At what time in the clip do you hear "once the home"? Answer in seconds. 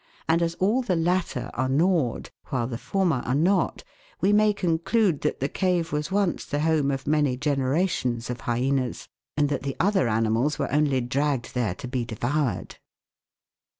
6.11-6.89